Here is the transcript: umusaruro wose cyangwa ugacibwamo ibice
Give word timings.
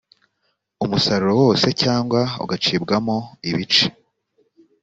umusaruro 0.83 1.33
wose 1.43 1.67
cyangwa 1.81 2.19
ugacibwamo 2.43 3.17
ibice 3.49 3.85